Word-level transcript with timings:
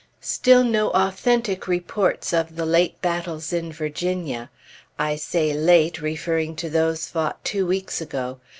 Still 0.23 0.63
no 0.63 0.89
authentic 0.95 1.67
reports 1.67 2.33
of 2.33 2.55
the 2.55 2.65
late 2.65 2.99
battles 3.03 3.53
in 3.53 3.71
Virginia. 3.71 4.49
I 4.97 5.15
say 5.15 5.53
late, 5.53 6.01
referring 6.01 6.55
to 6.55 6.71
those 6.71 7.05
fought 7.07 7.45
two 7.45 7.67
weeks 7.67 8.01
ago. 8.01 8.39